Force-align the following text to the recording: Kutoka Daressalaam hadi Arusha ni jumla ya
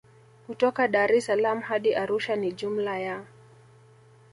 Kutoka 0.47 0.87
Daressalaam 0.89 1.61
hadi 1.61 1.93
Arusha 1.95 2.35
ni 2.35 2.51
jumla 2.51 2.99
ya 2.99 3.25